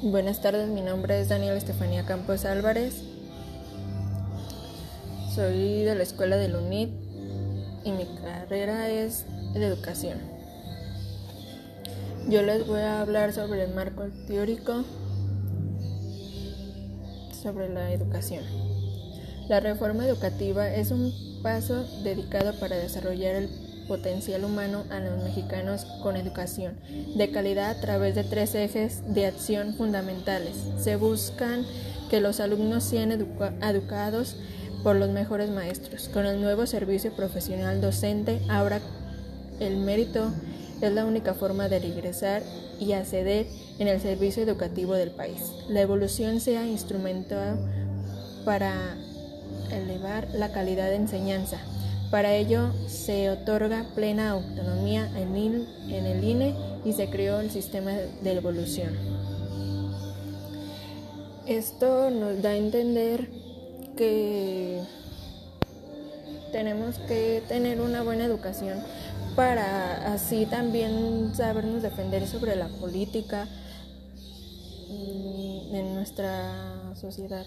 Buenas 0.00 0.40
tardes, 0.40 0.68
mi 0.68 0.80
nombre 0.80 1.20
es 1.20 1.28
Daniel 1.28 1.56
Estefanía 1.56 2.06
Campos 2.06 2.44
Álvarez. 2.44 3.02
Soy 5.34 5.82
de 5.82 5.96
la 5.96 6.04
escuela 6.04 6.36
del 6.36 6.54
UNIT 6.54 6.90
y 7.82 7.90
mi 7.90 8.06
carrera 8.22 8.88
es 8.90 9.26
de 9.54 9.66
educación. 9.66 10.18
Yo 12.28 12.42
les 12.42 12.64
voy 12.64 12.78
a 12.78 13.00
hablar 13.00 13.32
sobre 13.32 13.64
el 13.64 13.74
marco 13.74 14.04
teórico 14.28 14.84
sobre 17.42 17.68
la 17.68 17.90
educación. 17.90 18.44
La 19.48 19.58
reforma 19.58 20.06
educativa 20.06 20.72
es 20.72 20.92
un 20.92 21.12
paso 21.42 21.82
dedicado 22.04 22.52
para 22.60 22.76
desarrollar 22.76 23.34
el 23.34 23.67
potencial 23.88 24.44
humano 24.44 24.84
a 24.90 25.00
los 25.00 25.22
mexicanos 25.24 25.86
con 26.02 26.16
educación 26.16 26.74
de 27.16 27.30
calidad 27.30 27.70
a 27.70 27.80
través 27.80 28.14
de 28.14 28.22
tres 28.22 28.54
ejes 28.54 29.02
de 29.12 29.26
acción 29.26 29.74
fundamentales. 29.74 30.54
Se 30.78 30.96
buscan 30.96 31.64
que 32.10 32.20
los 32.20 32.38
alumnos 32.40 32.84
sean 32.84 33.10
educados 33.10 34.36
por 34.82 34.96
los 34.96 35.10
mejores 35.10 35.50
maestros. 35.50 36.08
Con 36.08 36.26
el 36.26 36.40
nuevo 36.40 36.66
servicio 36.66 37.12
profesional 37.12 37.80
docente, 37.80 38.40
ahora 38.48 38.80
el 39.58 39.78
mérito 39.78 40.30
es 40.80 40.92
la 40.92 41.04
única 41.04 41.34
forma 41.34 41.68
de 41.68 41.80
regresar 41.80 42.42
y 42.78 42.92
acceder 42.92 43.46
en 43.78 43.88
el 43.88 44.00
servicio 44.00 44.42
educativo 44.42 44.94
del 44.94 45.10
país. 45.10 45.40
La 45.68 45.80
evolución 45.80 46.40
sea 46.40 46.66
instrumental 46.66 47.58
para 48.44 48.96
elevar 49.72 50.28
la 50.32 50.52
calidad 50.52 50.88
de 50.88 50.96
enseñanza. 50.96 51.58
Para 52.10 52.34
ello 52.34 52.72
se 52.86 53.28
otorga 53.28 53.84
plena 53.94 54.30
autonomía 54.30 55.10
en 55.18 56.06
el 56.06 56.24
INE 56.24 56.54
y 56.84 56.94
se 56.94 57.10
creó 57.10 57.40
el 57.40 57.50
sistema 57.50 57.92
de 57.92 58.32
evolución. 58.32 58.96
Esto 61.46 62.10
nos 62.10 62.40
da 62.40 62.50
a 62.50 62.56
entender 62.56 63.28
que 63.96 64.80
tenemos 66.52 66.98
que 67.00 67.42
tener 67.48 67.80
una 67.80 68.02
buena 68.02 68.24
educación 68.24 68.82
para 69.36 70.12
así 70.12 70.46
también 70.46 71.32
sabernos 71.34 71.82
defender 71.82 72.26
sobre 72.26 72.56
la 72.56 72.68
política 72.68 73.46
en 74.90 75.94
nuestra 75.94 76.94
sociedad. 76.94 77.46